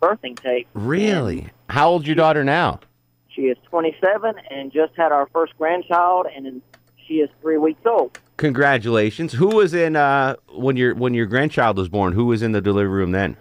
[0.00, 0.68] birthing tape.
[0.74, 1.48] Really?
[1.68, 2.80] How old's your daughter now?
[3.28, 6.62] She is 27 and just had our first grandchild, and
[7.06, 8.18] she is three weeks old.
[8.36, 9.32] Congratulations.
[9.32, 12.12] Who was in uh when your when your grandchild was born?
[12.12, 13.36] Who was in the delivery room then?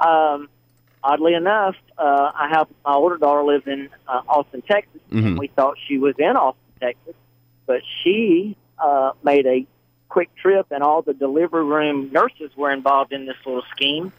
[0.00, 0.48] Um,
[1.04, 5.26] oddly enough, uh, I have my older daughter lives in uh, Austin, Texas, Mhm.
[5.26, 7.14] and we thought she was in Austin, Texas,
[7.66, 9.66] but she uh, made a
[10.08, 14.12] quick trip, and all the delivery room nurses were involved in this little scheme.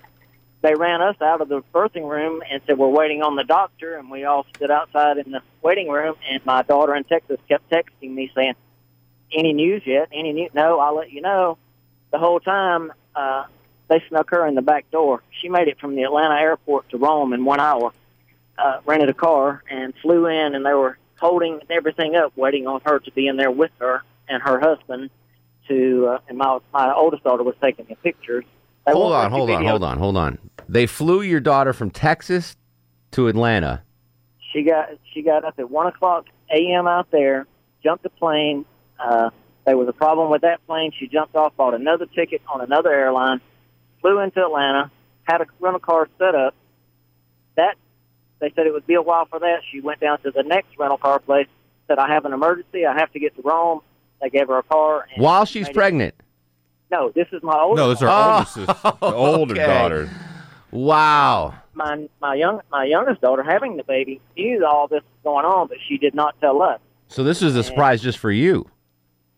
[0.62, 3.98] They ran us out of the birthing room and said we're waiting on the doctor,
[3.98, 6.16] and we all stood outside in the waiting room.
[6.30, 8.54] And my daughter in Texas kept texting me saying,
[9.34, 10.08] "Any news yet?
[10.14, 10.52] Any news?
[10.54, 11.58] No, I'll let you know."
[12.12, 13.44] The whole time, uh,
[13.94, 15.22] they snuck her in the back door.
[15.42, 17.94] She made it from the Atlanta airport to Rome in one hour.
[18.58, 22.82] Uh, rented a car and flew in, and they were holding everything up, waiting on
[22.86, 25.10] her to be in there with her and her husband.
[25.70, 28.44] To uh, and my my oldest daughter was taking the pictures.
[28.86, 30.38] They Hold on, hold on, hold on, hold on.
[30.68, 32.58] They flew your daughter from Texas
[33.12, 33.82] to Atlanta.
[34.52, 36.86] She got she got up at one o'clock a.m.
[36.86, 37.48] out there,
[37.82, 38.66] jumped the plane.
[39.00, 39.30] Uh,
[39.66, 40.92] there was a problem with that plane.
[41.00, 43.40] She jumped off, bought another ticket on another airline,
[44.04, 44.92] flew into Atlanta,
[45.24, 46.54] had a rental car set up.
[47.56, 47.76] That
[48.40, 49.62] they said it would be a while for that.
[49.72, 51.48] She went down to the next rental car place.
[51.88, 52.86] Said I have an emergency.
[52.86, 53.80] I have to get to Rome.
[54.22, 55.08] They gave her a car.
[55.16, 56.16] And While she's made it- pregnant.
[56.92, 57.82] No, this is my older.
[57.82, 59.66] No, this is our Oh, oldest, sis- older okay.
[59.66, 60.10] daughter.
[60.72, 61.56] Wow.
[61.74, 65.68] my my young my youngest daughter having the baby knew all this was going on,
[65.68, 66.80] but she did not tell us.
[67.08, 68.68] So this is a surprise just for you.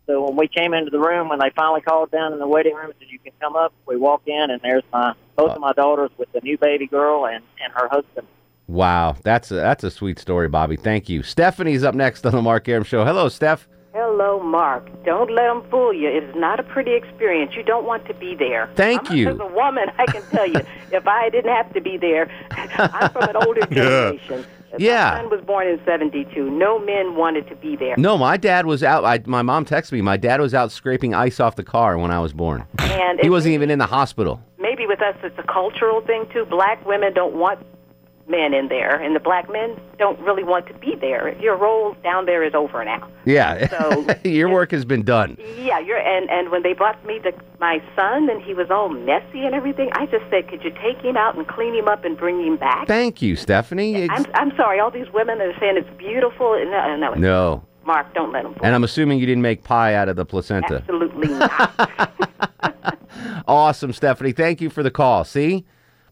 [0.06, 2.74] So when we came into the room, when they finally called down in the waiting
[2.74, 5.60] room and said you can come up, we walk in and there's my both of
[5.60, 8.26] my daughters with the new baby girl and and her husband.
[8.68, 10.76] Wow, that's a, that's a sweet story, Bobby.
[10.76, 11.22] Thank you.
[11.22, 13.04] Stephanie's up next on the Mark Arum Show.
[13.04, 13.68] Hello, Steph.
[13.92, 14.88] Hello, Mark.
[15.04, 16.08] Don't let them fool you.
[16.08, 17.54] It is not a pretty experience.
[17.54, 18.68] You don't want to be there.
[18.74, 19.30] Thank I'm, you.
[19.30, 20.60] As a woman, I can tell you,
[20.92, 24.40] if I didn't have to be there, I'm from an older generation.
[24.40, 24.55] Yeah.
[24.78, 26.50] My son was born in 72.
[26.50, 27.94] No men wanted to be there.
[27.98, 29.04] No, my dad was out.
[29.04, 30.00] I, my mom texted me.
[30.02, 32.64] My dad was out scraping ice off the car when I was born.
[32.78, 34.40] And He wasn't even in the hospital.
[34.58, 36.44] maybe with us it's a cultural thing too.
[36.46, 37.58] Black women don't want
[38.28, 41.36] men in there, and the black men don't really want to be there.
[41.40, 43.08] Your role down there is over now.
[43.24, 45.36] Yeah, So- your work has been done.
[45.58, 48.88] Yeah, you're and and when they brought me the my son and he was all
[48.88, 52.04] messy and everything, I just said, could you take him out and clean him up
[52.04, 52.86] and bring him back?
[52.88, 54.08] Thank you, Stephanie.
[54.10, 56.54] I'm I'm sorry, all these women that are saying it's beautiful.
[56.54, 58.54] and No, no, no, Mark, don't let them.
[58.62, 60.76] and I'm assuming you didn't make pie out of the placenta.
[60.76, 62.12] Absolutely not.
[63.48, 64.32] Awesome, Stephanie.
[64.32, 65.24] Thank you for the call.
[65.24, 65.64] See,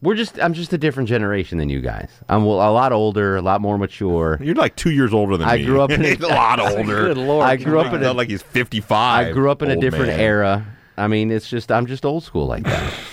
[0.05, 2.09] we're just I'm just a different generation than you guys.
[2.29, 4.37] I'm a lot older, a lot more mature.
[4.41, 5.65] You're like two years older than I me.
[5.65, 7.07] grew up in He's a lot older.
[7.07, 7.45] Good lord.
[7.45, 9.27] I grew up in a Not like he's 55.
[9.27, 10.19] I grew up in a different man.
[10.19, 10.65] era.
[10.97, 12.93] I mean, it's just I'm just old school like that.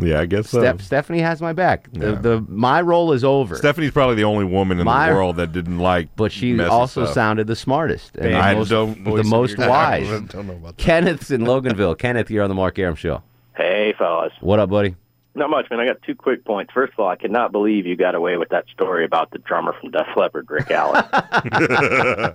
[0.00, 0.60] Yeah, I guess so.
[0.60, 1.90] Steph, Stephanie has my back.
[1.92, 2.14] The, Yeah.
[2.20, 3.56] the my role is over.
[3.56, 6.14] Stephanie's probably the only woman in My- the world that didn't like.
[6.14, 7.14] But she also stuff.
[7.14, 10.06] sounded the smartest and I the most, don't the most wise.
[10.08, 10.84] I don't know about that.
[10.84, 11.98] Kenneth's in Loganville.
[11.98, 13.22] Kenneth, you're on the Mark Arum Show.
[13.56, 14.32] Hey, fellas.
[14.40, 14.94] What up, buddy?
[15.34, 15.78] Not much, man.
[15.78, 16.72] I got two quick points.
[16.72, 19.72] First of all, I cannot believe you got away with that story about the drummer
[19.80, 21.04] from Def Leppard, Rick Allen.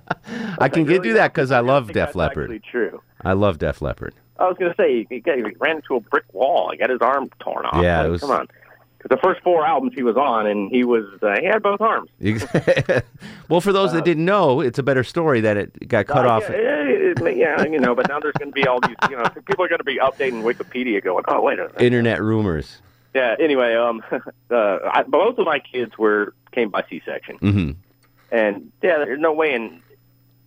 [0.59, 2.45] I can get do that because I love Def Leppard.
[2.51, 3.01] Actually true.
[3.21, 4.13] I love Def Leppard.
[4.39, 6.69] I was going to say he, he ran into a brick wall.
[6.71, 7.81] He got his arm torn off.
[7.83, 8.47] Yeah, it Like, was- Come on.
[9.09, 12.09] The first four albums he was on, and he was uh, he had both arms.
[13.49, 16.29] well, for those that didn't know, it's a better story that it got cut Uh,
[16.29, 16.43] off.
[16.49, 19.63] Yeah, yeah, you know, but now there's going to be all these, you know, people
[19.65, 21.81] are going to be updating Wikipedia, going, oh wait a minute.
[21.81, 22.81] Internet rumors.
[23.13, 23.35] Yeah.
[23.39, 27.71] Anyway, um, uh, I, both of my kids were came by C-section, hmm
[28.31, 29.81] and yeah, there's no way in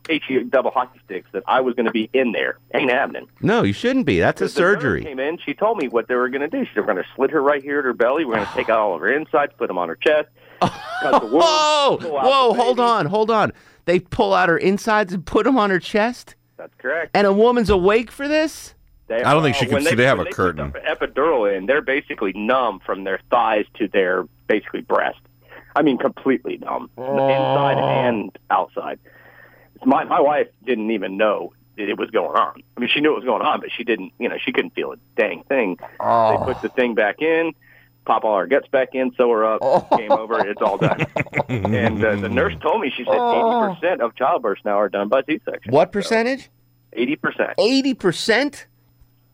[0.09, 2.59] HE double hockey sticks that I was going to be in there.
[2.75, 3.29] Ain't happening.
[3.41, 4.19] No, you shouldn't be.
[4.21, 5.05] That's a The surgery.
[5.05, 5.39] Came in.
[5.45, 6.65] She told me what they were going to do.
[6.73, 8.25] She were going to slit her right here at her belly.
[8.25, 10.29] We're going to take out all of her insides, put them on her chest.
[10.61, 13.53] cut the Whoa, whoa, hold on, hold on.
[13.85, 17.11] They pull out her insides and put them on her chest, That's correct.
[17.15, 18.75] and a woman's awake for this.
[19.09, 19.95] They, I don't think she uh, can see.
[19.95, 20.73] They have when a put curtain.
[20.73, 21.67] the epidural in.
[21.67, 25.19] They're basically numb from their thighs to their basically breast.
[25.77, 28.99] I mean, completely numb, inside and outside.
[29.85, 32.63] My my wife didn't even know it was going on.
[32.77, 34.13] I mean, she knew it was going on, but she didn't.
[34.19, 35.77] You know, she couldn't feel a dang thing.
[35.81, 37.53] They put the thing back in.
[38.07, 39.87] pop all our guts back in, sew her up, Oh.
[39.99, 41.05] game over, it's all done.
[41.49, 43.77] and uh, the nurse told me she said Oh.
[43.83, 45.73] 80% of childbirths now are done by C-section.
[45.73, 46.49] What percentage?
[46.97, 47.55] 80%.
[47.59, 48.67] Eighty percent.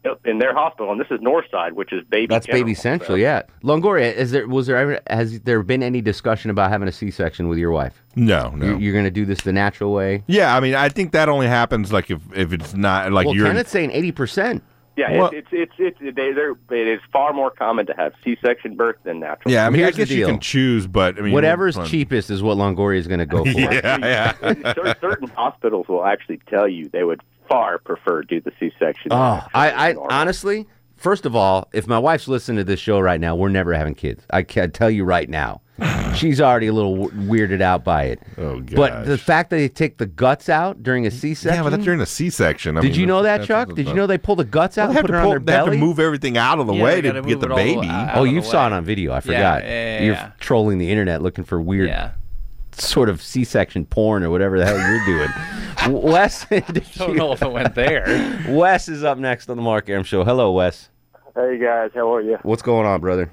[0.04, 2.26] Yep, in their hospital, and this is Northside, which is baby.
[2.26, 2.64] That's general.
[2.64, 3.42] Baby Central, yeah.
[3.62, 7.10] Longoria, is there was there ever has there been any discussion about having a C
[7.12, 8.02] section with your wife?
[8.16, 8.66] No, no.
[8.66, 10.24] You're, you're going to do this the natural way.
[10.26, 13.36] Yeah, I mean, I think that only happens like if if it's not like well,
[13.36, 13.46] you're.
[13.46, 14.64] Kenneth's saying eighty percent.
[14.94, 18.12] Yeah, Well- it's, it's it's it's they, they're it is far more common to have
[18.22, 19.50] C-section birth than natural.
[19.54, 22.28] yeah, I mean, I Here's the guess you can choose, but I mean, Whatever's cheapest
[22.28, 23.48] is what Longoria is going to go for.
[23.50, 23.98] Yeah,
[24.42, 24.74] yeah.
[25.00, 29.12] Certain hospitals will actually tell you they would far prefer do the C-section.
[29.12, 33.20] Oh, I, I honestly, first of all, if my wife's listening to this show right
[33.20, 34.24] now, we're never having kids.
[34.30, 35.60] I can tell you right now.
[36.14, 38.20] She's already a little w- weirded out by it.
[38.38, 41.56] Oh, But the fact that they take the guts out during a C-section.
[41.58, 42.76] Yeah, but that's during a C-section.
[42.76, 43.68] I Did mean, you know that, that's- Chuck?
[43.68, 45.14] that's- Did you know they pull the guts out Well, they and have put to
[45.14, 47.00] it on pull- their they have to move everything out of the Yeah, way they
[47.02, 47.88] to gotta get move the it all baby.
[47.88, 48.72] out Oh, of you the saw way.
[48.74, 49.12] it on video.
[49.12, 49.64] I Yeah, forgot.
[49.64, 50.30] yeah, yeah, You're yeah.
[50.40, 52.10] trolling the internet looking for weird Yeah.
[52.74, 56.02] Sort of C-section porn or whatever the hell you're doing.
[56.02, 56.64] Wes, did
[56.96, 58.04] Don't you- know if it went there.
[58.48, 60.24] Wes is up next on the Mark Arum Show.
[60.24, 60.88] Hello, Wes.
[61.34, 62.38] Hey guys, how are you?
[62.42, 63.30] What's going on, brother?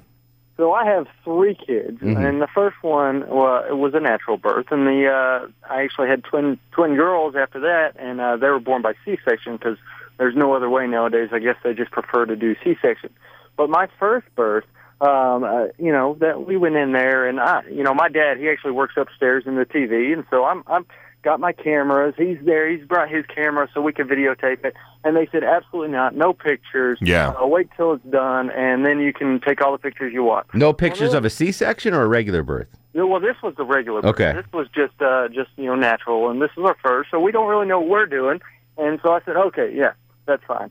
[0.56, 2.22] So I have three kids, Mhm.
[2.28, 6.08] and the first one well, it was a natural birth, and the uh, I actually
[6.08, 9.78] had twin twin girls after that, and uh, they were born by C-section because
[10.18, 11.30] there's no other way nowadays.
[11.32, 13.10] I guess they just prefer to do C-section.
[13.56, 14.64] But my first birth,
[15.00, 18.38] um, uh, you know, that we went in there, and I, you know, my dad
[18.38, 20.86] he actually works upstairs in the TV, and so I'm I'm
[21.22, 22.14] got my cameras.
[22.16, 22.68] He's there.
[22.70, 24.74] He's brought his camera so we could videotape it.
[25.04, 26.98] And they said absolutely not, no pictures.
[27.00, 27.30] Yeah.
[27.30, 30.52] Uh, wait till it's done, and then you can take all the pictures you want.
[30.54, 32.68] No pictures of a C-section or a regular birth?
[32.92, 34.02] Yeah, well, this was the regular.
[34.02, 34.10] birth.
[34.10, 34.32] Okay.
[34.32, 37.32] This was just, uh, just you know, natural, and this is our first, so we
[37.32, 38.40] don't really know what we're doing.
[38.76, 39.92] And so I said, okay, yeah,
[40.26, 40.70] that's fine.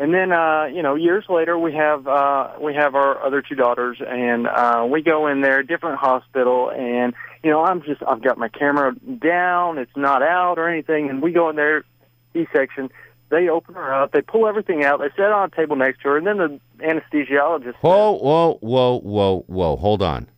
[0.00, 3.56] And then, uh, you know, years later, we have uh, we have our other two
[3.56, 8.22] daughters, and uh, we go in there, different hospital, and you know, I'm just I've
[8.22, 11.84] got my camera down, it's not out or anything, and we go in there,
[12.32, 12.90] C section.
[13.30, 16.08] They open her up, they pull everything out, they set on a table next to
[16.10, 19.76] her, and then the anesthesiologist Whoa, whoa, whoa, whoa, whoa.
[19.76, 20.28] Hold on.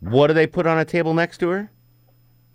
[0.00, 1.70] What do they put on a table next to her?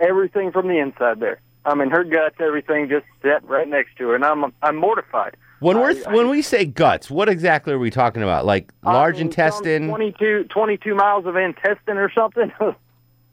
[0.03, 1.39] everything from the inside there.
[1.65, 5.37] I mean, her guts, everything just set right next to her, and I'm I'm mortified.
[5.63, 8.45] When we're when we say guts, what exactly are we talking about?
[8.45, 9.87] Like large intestine?
[9.87, 12.51] 22, 22 miles of intestine or something.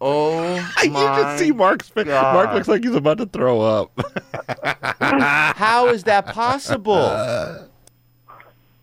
[0.02, 2.06] Oh, you just see Mark's face.
[2.06, 3.92] Mark looks like he's about to throw up.
[4.98, 7.68] How is that possible?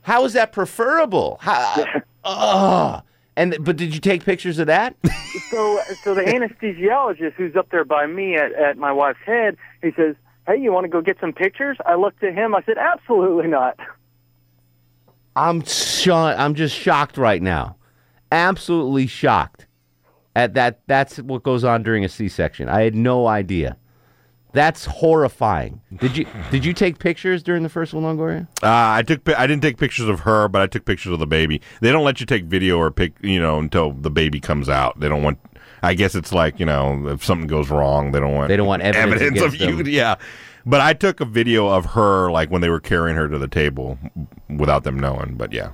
[0.04, 1.40] How is that preferable?
[1.42, 1.86] How,
[2.24, 3.04] Ugh.
[3.36, 4.96] And but did you take pictures of that?
[5.50, 9.90] so, so the anesthesiologist who's up there by me at, at my wife's head, he
[9.94, 10.16] says,
[10.48, 12.56] "Hey, you want to go get some pictures?" I looked at him.
[12.56, 13.78] I said, "Absolutely not."
[15.36, 16.40] I'm shocked.
[16.40, 17.76] I'm just shocked right now.
[18.32, 19.68] Absolutely shocked
[20.36, 20.82] at that.
[20.88, 22.70] That's what goes on during a C-section.
[22.70, 23.78] I had no idea.
[24.54, 25.82] That's horrifying.
[25.98, 28.48] Did you did you take pictures during the first one, Longoria?
[28.64, 29.30] Uh, I took.
[29.30, 31.62] I didn't take pictures of her, but I took pictures of the baby.
[31.82, 35.00] They don't let you take video or pic, you know, until the baby comes out.
[35.00, 35.38] They don't want.
[35.84, 38.50] I guess it's like you know, if something goes wrong, they don't want.
[38.50, 39.84] They don't want evidence of against you.
[39.86, 40.16] Yeah,
[40.66, 43.48] but I took a video of her like when they were carrying her to the
[43.48, 43.98] table
[44.50, 45.36] without them knowing.
[45.36, 45.72] But yeah,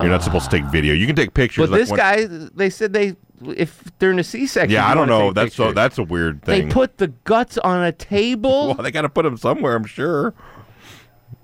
[0.00, 0.70] you're not supposed to take ah.
[0.70, 0.94] video.
[0.94, 1.68] You can take pictures.
[1.68, 4.70] But like this when- guy, they said they if during a C-section.
[4.70, 5.32] Yeah, I don't know.
[5.32, 5.72] That's so.
[5.72, 6.68] That's a weird thing.
[6.68, 8.68] They put the guts on a table.
[8.74, 9.76] well, they got to put them somewhere.
[9.76, 10.34] I'm sure,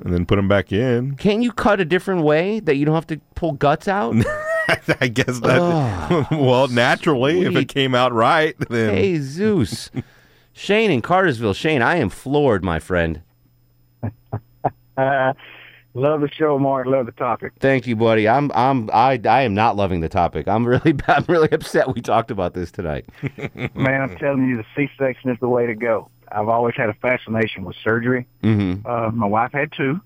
[0.01, 1.17] and then put them back in.
[1.17, 4.15] Can't you cut a different way that you don't have to pull guts out?
[5.01, 6.29] I guess that.
[6.31, 9.91] well, naturally, if it came out right, then hey Zeus,
[10.53, 11.55] Shane in Cartersville.
[11.55, 13.23] Shane, I am floored, my friend.
[14.97, 15.33] Uh,
[15.95, 16.87] love the show, Mark.
[16.87, 17.53] Love the topic.
[17.59, 18.29] Thank you, buddy.
[18.29, 20.47] I'm I'm I I am not loving the topic.
[20.49, 23.07] I'm really I'm really upset we talked about this tonight.
[23.75, 26.11] Man, I'm telling you, the C-section is the way to go.
[26.31, 28.27] I've always had a fascination with surgery.
[28.43, 28.87] Mm-hmm.
[28.87, 30.01] Uh, my wife had two.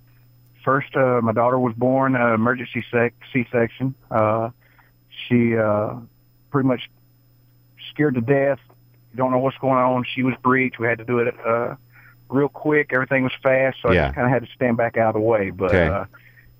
[0.65, 3.95] First, uh, my daughter was born uh, emergency sec- C-section.
[4.11, 4.51] Uh,
[5.29, 5.95] she uh,
[6.51, 6.91] pretty much
[7.91, 8.59] scared to death.
[9.17, 10.05] Don't know what's going on.
[10.15, 10.79] She was breached.
[10.79, 11.77] We had to do it uh,
[12.29, 12.91] real quick.
[12.93, 15.27] Everything was fast, so I just kind of had to stand back out of the
[15.27, 15.51] way.
[15.51, 15.87] But Okay.
[15.89, 16.05] uh,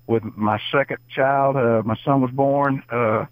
[0.07, 2.81] with my second child, uh, my son was born.
[2.89, 3.25] Uh,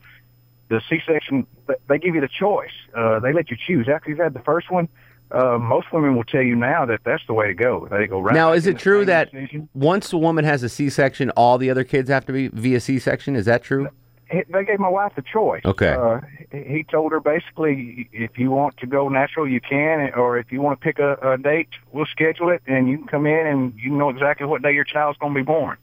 [0.69, 1.47] the C-section,
[1.87, 2.71] they give you the choice.
[2.95, 3.87] Uh, they let you choose.
[3.89, 4.87] After you've had the first one,
[5.31, 7.87] uh, most women will tell you now that that's the way to go.
[7.89, 8.33] They go right.
[8.33, 9.67] now, is it true that decision.
[9.73, 13.35] once a woman has a C-section, all the other kids have to be via C-section?
[13.35, 13.89] Is that true?
[14.29, 15.61] They gave my wife the choice.
[15.63, 15.91] Okay.
[15.93, 16.19] Uh,
[16.51, 20.61] he told her basically, if you want to go natural, you can, or if you
[20.61, 23.73] want to pick a, a date, we'll schedule it, and you can come in and
[23.77, 25.77] you know exactly what day your child's going to be born.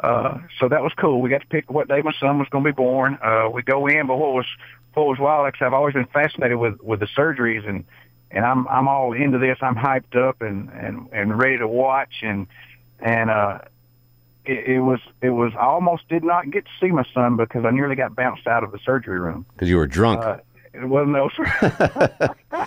[0.00, 1.20] uh, so that was cool.
[1.20, 3.18] We got to pick what day my son was going to be born.
[3.22, 4.46] Uh, we go in, but what was
[4.94, 5.52] what was wild?
[5.58, 7.84] Said, I've always been fascinated with with the surgeries, and
[8.30, 9.58] and I'm I'm all into this.
[9.60, 12.46] I'm hyped up and and and ready to watch, and
[13.00, 13.58] and uh,
[14.44, 17.64] it, it was it was I almost did not get to see my son because
[17.64, 19.46] I nearly got bounced out of the surgery room.
[19.52, 20.22] Because you were drunk.
[20.22, 20.38] Uh,
[20.74, 21.30] it wasn't no.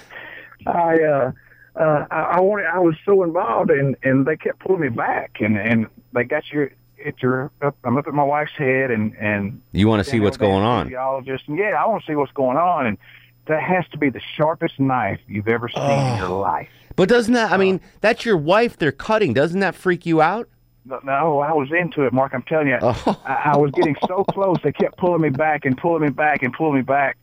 [0.66, 1.32] I uh,
[1.76, 2.66] uh, I, I wanted.
[2.66, 6.44] I was so involved, and and they kept pulling me back, and and they got
[6.52, 6.72] your.
[6.98, 7.52] It's your.
[7.62, 10.64] Up, I'm up at my wife's head, and and You want to see what's going
[10.64, 11.24] on.
[11.26, 12.98] Just yeah, I want to see what's going on, and
[13.50, 16.70] that has to be the sharpest knife you've ever seen in your life.
[16.96, 19.34] But doesn't that, I mean, that's your wife they're cutting.
[19.34, 20.48] Doesn't that freak you out?
[20.86, 22.34] No, no, I was into it, Mark.
[22.34, 24.58] I'm telling you, I, I was getting so close.
[24.64, 27.18] They kept pulling me back and pulling me back and pulling me back,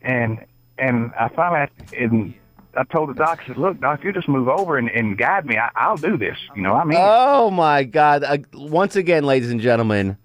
[0.00, 0.44] and
[0.78, 2.34] and I finally and
[2.76, 5.46] I told the doc, I said, "Look, doc, you just move over and, and guide
[5.46, 5.56] me.
[5.58, 6.38] I, I'll do this.
[6.56, 8.24] You know, I mean, Oh my God!
[8.24, 10.16] Uh, once again, ladies and gentlemen,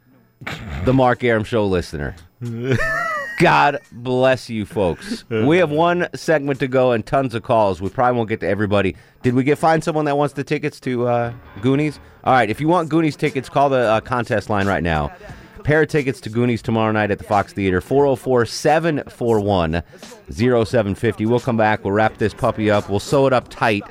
[0.85, 2.15] the Mark Aram Show listener.
[3.37, 5.23] God bless you, folks.
[5.47, 7.81] We have one segment to go and tons of calls.
[7.81, 8.95] We probably won't get to everybody.
[9.21, 11.99] Did we get find someone that wants the tickets to uh, Goonies?
[12.23, 15.15] All right, if you want Goonies tickets, call the uh, contest line right now.
[15.63, 19.83] Pair of tickets to Goonies tomorrow night at the Fox Theater, 404 741
[20.31, 21.25] 0750.
[21.25, 21.83] We'll come back.
[21.83, 22.89] We'll wrap this puppy up.
[22.89, 23.83] We'll sew it up tight.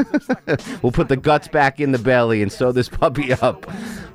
[0.82, 3.66] we'll put the guts back in the belly and sew this puppy up.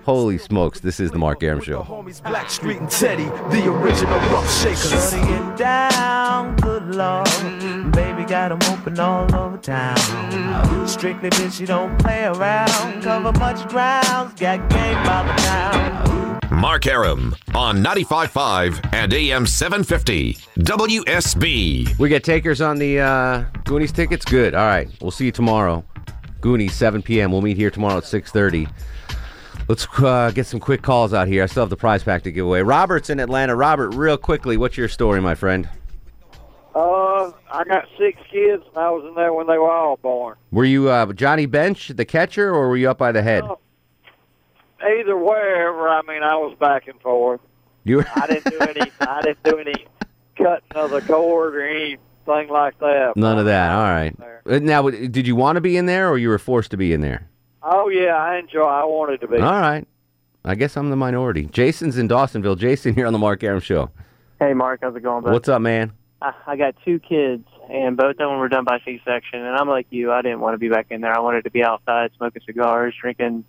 [0.07, 1.83] Holy smokes, this is the Mark Aram Show.
[1.83, 4.89] Homies Blackstreet and Teddy, the original rough shakers.
[4.89, 7.27] Shutting it down, good lord.
[7.91, 9.97] Baby got 'em open all over town.
[10.87, 13.03] Strictly bitch, you don't play around.
[13.03, 16.39] Cover much ground, got game by the town.
[16.51, 21.99] Mark Aram on 95.5 and AM 750 WSB.
[21.99, 24.23] We get takers on the uh, Goonies tickets.
[24.23, 24.55] Good.
[24.55, 24.87] All right.
[25.01, 25.83] We'll see you tomorrow.
[26.39, 27.33] Goonies, 7 p.m.
[27.33, 28.69] We'll meet here tomorrow at 6:30.
[29.67, 31.43] Let's uh, get some quick calls out here.
[31.43, 32.61] I still have the prize pack to give away.
[32.61, 33.55] Robert's in Atlanta.
[33.55, 35.67] Robert, real quickly, what's your story, my friend?
[36.73, 40.37] Uh, I got six kids, and I was in there when they were all born.
[40.51, 43.43] Were you uh, Johnny Bench, the catcher, or were you up by the head?
[44.81, 47.41] Either wherever, I mean, I was back and forth.
[47.83, 48.91] You were I didn't do any.
[49.01, 49.85] I didn't do any
[50.37, 51.99] cutting of the cord or anything
[52.49, 53.13] like that.
[53.17, 53.71] none of that.
[53.71, 54.15] All right.
[54.45, 56.93] Uh, Now, did you want to be in there, or you were forced to be
[56.93, 57.27] in there?
[57.69, 58.63] Oh yeah, I enjoy.
[58.63, 59.37] I wanted to be.
[59.37, 59.85] All right.
[60.45, 61.45] I guess I'm the minority.
[61.47, 62.57] Jason's in Dawsonville.
[62.57, 63.89] Jason here on the Mark Aram Show.
[64.39, 65.33] Hey, Mark, how's it going, bud?
[65.33, 65.91] What's up, man?
[66.21, 69.39] I, I got two kids, and both of them were done by C-section.
[69.41, 71.13] And I'm like you, I didn't want to be back in there.
[71.13, 73.43] I wanted to be outside, smoking cigars, drinking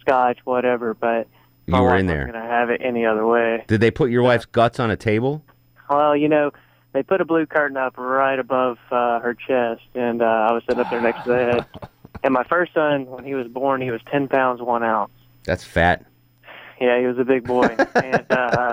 [0.00, 0.94] scotch, whatever.
[0.94, 1.28] But
[1.66, 2.32] my You were wife in wasn't there.
[2.32, 3.64] gonna have it any other way.
[3.68, 5.44] Did they put your wife's guts on a table?
[5.90, 6.52] Well, you know,
[6.94, 10.62] they put a blue curtain up right above uh, her chest, and uh, I was
[10.66, 11.66] sitting up there next to the head.
[12.24, 15.10] And my first son, when he was born, he was 10 pounds, one ounce.
[15.44, 16.04] That's fat.
[16.80, 17.66] Yeah, he was a big boy.
[17.94, 18.72] and uh,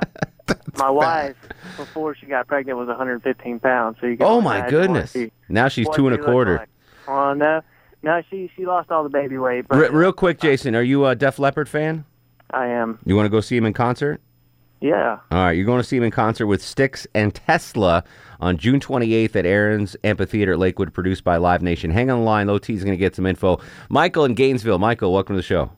[0.78, 1.36] my wife,
[1.78, 3.98] before she got pregnant, was 115 pounds.
[4.00, 5.12] So you can Oh my goodness!
[5.14, 6.58] she- Now she's two and a quarter.
[6.58, 6.70] like.
[7.08, 7.62] Oh no,
[8.04, 9.68] no, she she lost all the baby weight.
[9.68, 12.06] But Re- real quick, Jason, are you a Def Leppard fan?
[12.52, 13.00] I am.
[13.06, 14.22] You want to go see him in concert?
[14.82, 15.20] Yeah.
[15.32, 18.04] All right, you're going to see him in concert with Styx and Tesla
[18.40, 21.92] on June 28th at Aaron's Amphitheater at Lakewood, produced by Live Nation.
[21.92, 22.48] Hang on the line.
[22.48, 23.60] Low T's going to get some info.
[23.90, 24.80] Michael in Gainesville.
[24.80, 25.72] Michael, welcome to the show.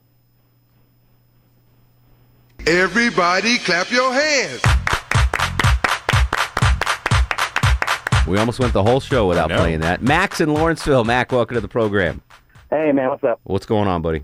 [2.66, 4.62] Everybody clap your hands.
[8.28, 10.00] We almost went the whole show without playing that.
[10.00, 11.02] Max in Lawrenceville.
[11.02, 12.22] Mac, welcome to the program.
[12.70, 13.40] Hey man, what's up?
[13.42, 14.22] What's going on, buddy?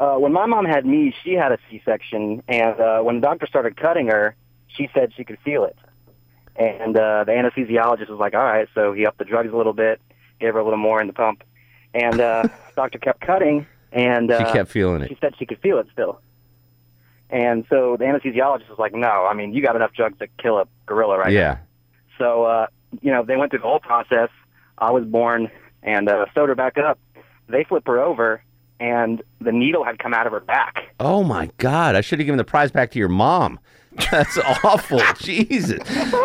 [0.00, 3.46] Uh, when my mom had me, she had a C-section, and uh, when the doctor
[3.46, 4.34] started cutting her,
[4.66, 5.76] she said she could feel it.
[6.56, 9.74] And uh, the anesthesiologist was like, "All right," so he upped the drugs a little
[9.74, 10.00] bit,
[10.40, 11.44] gave her a little more in the pump,
[11.92, 12.44] and uh,
[12.76, 15.08] doctor kept cutting, and uh, She kept feeling it.
[15.08, 16.20] She said she could feel it still.
[17.28, 20.58] And so the anesthesiologist was like, "No, I mean, you got enough drugs to kill
[20.58, 21.58] a gorilla right now." yeah.
[22.18, 22.66] So, uh,
[23.02, 24.30] you know, they went through the whole process.
[24.78, 25.50] I was born
[25.82, 26.98] and uh, sewed her back up.
[27.48, 28.42] They flip her over,
[28.80, 30.94] and the needle had come out of her back.
[30.98, 31.94] Oh my God!
[31.94, 33.60] I should have given the prize back to your mom.
[34.10, 35.00] That's awful.
[35.20, 35.80] Jesus.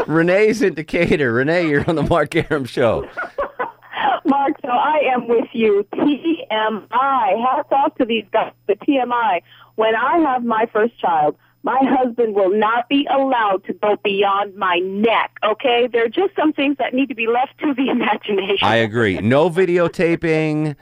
[0.08, 1.34] Renee's in Decatur.
[1.34, 3.08] Renee, you're on the Mark Aram Show.
[4.26, 5.86] Mark, so I am with you.
[5.94, 7.46] TMI.
[7.46, 8.54] Hats off to these guys.
[8.68, 9.42] The TMI.
[9.76, 14.56] When I have my first child, my husband will not be allowed to go beyond
[14.56, 15.32] my neck.
[15.44, 18.60] Okay, there are just some things that need to be left to the imagination.
[18.68, 19.18] I agree.
[19.20, 20.76] No videotaping.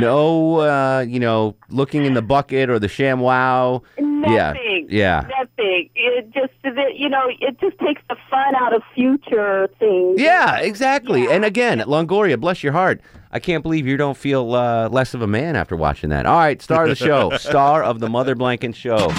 [0.00, 3.82] No, uh, you know, looking in the bucket or the sham wow.
[3.98, 4.86] Nothing.
[4.90, 5.26] Yeah.
[5.26, 5.28] yeah.
[5.38, 5.90] Nothing.
[5.94, 6.52] It just,
[6.96, 10.20] you know, it just takes the fun out of future things.
[10.20, 11.24] Yeah, exactly.
[11.24, 11.30] Yeah.
[11.30, 13.00] And again, Longoria, bless your heart.
[13.30, 16.24] I can't believe you don't feel uh, less of a man after watching that.
[16.26, 19.10] All right, star of the show, star of the Mother Blanket Show.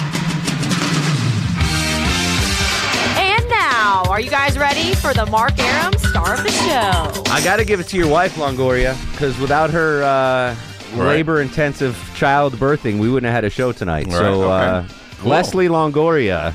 [4.16, 7.22] Are you guys ready for the Mark Aram star of the show?
[7.30, 10.56] I got to give it to your wife, Longoria, because without her uh,
[10.96, 11.16] Right.
[11.16, 14.06] labor-intensive child birthing, we wouldn't have had a show tonight.
[14.06, 14.66] Right, so, okay.
[14.66, 14.84] uh,
[15.20, 15.30] Cool.
[15.30, 16.54] Leslie Longoria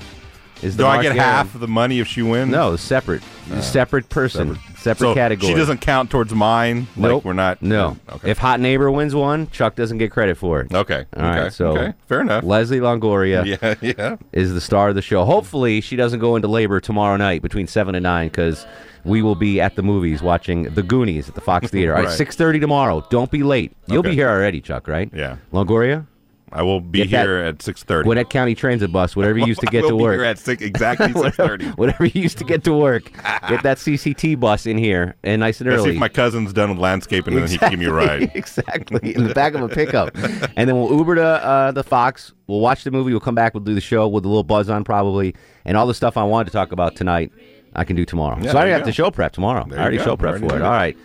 [0.61, 2.51] is the Do I get half of the money if she wins?
[2.51, 5.51] No, separate, Uh, separate person, separate, so category.
[5.51, 6.87] She doesn't count towards mine.
[6.95, 7.15] Nope.
[7.15, 7.61] Like we're not.
[7.61, 7.97] No.
[8.09, 8.31] Okay.
[8.31, 10.73] If Hot Neighbor wins one, Chuck doesn't get credit for it.
[10.73, 11.05] Okay.
[11.15, 11.39] All right.
[11.41, 11.49] okay.
[11.49, 11.93] So okay.
[12.07, 12.43] fair enough.
[12.43, 13.75] Leslie Longoria Yeah.
[13.81, 14.15] Yeah.
[14.31, 15.25] is the star of the show.
[15.25, 18.65] Hopefully, she doesn't go into labor tomorrow night between seven and nine because
[19.03, 21.93] we will be at the movies watching The Goonies at the Fox Theater.
[21.93, 22.17] All right, Right.
[22.17, 23.05] six thirty tomorrow.
[23.09, 23.75] Don't be late.
[23.87, 24.87] You'll be here already, Chuck.
[24.87, 25.09] Right?
[25.13, 25.37] Yeah.
[25.51, 26.05] Longoria.
[26.53, 28.05] I will be Get that here at six thirty.
[28.05, 30.15] Gwinnett County Transit bus, whatever you used to I get will to be work.
[30.15, 33.11] here at six exactly six whatever, whatever you used to get to work,
[33.47, 36.69] get that CCT bus in here and nice and Let's see if my cousin's done
[36.69, 38.31] with landscaping, and then he can give me a ride.
[38.35, 40.11] exactly in the back of a pickup,
[40.55, 42.33] and then we'll Uber to uh, the Fox.
[42.47, 43.11] We'll watch the movie.
[43.11, 43.53] We'll come back.
[43.53, 45.35] We'll do the show with a little buzz on probably,
[45.65, 47.31] and all the stuff I wanted to talk about tonight.
[47.73, 48.37] I can do tomorrow.
[48.41, 48.85] Yeah, so I already have go.
[48.87, 49.65] to show prep tomorrow.
[49.69, 50.03] There I already go.
[50.03, 50.61] show prep Already for it.
[50.61, 50.97] All right.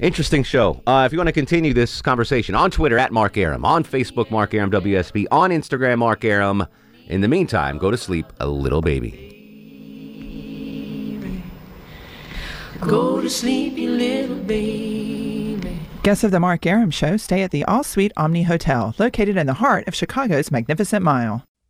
[0.00, 0.82] Interesting show.
[0.86, 4.30] Uh, if you want to continue this conversation on Twitter at Mark Aram, on Facebook
[4.30, 6.66] Mark Aram WSB, on Instagram Mark Aram.
[7.06, 9.30] In the meantime, go to sleep, a little baby.
[12.80, 15.78] Go to sleep, you little baby.
[16.02, 19.46] Guests of the Mark Aram Show stay at the All Suite Omni Hotel, located in
[19.46, 21.44] the heart of Chicago's Magnificent Mile.